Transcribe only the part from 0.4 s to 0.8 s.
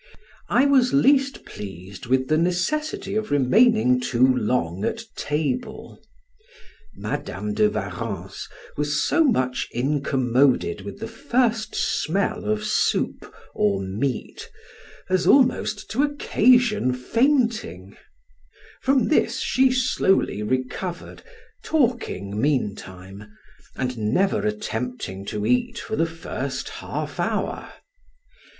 I